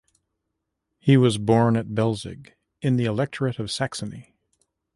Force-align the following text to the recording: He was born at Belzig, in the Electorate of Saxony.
He 0.97 1.15
was 1.15 1.37
born 1.37 1.77
at 1.77 1.93
Belzig, 1.93 2.55
in 2.81 2.95
the 2.95 3.05
Electorate 3.05 3.59
of 3.59 3.69
Saxony. 3.69 4.33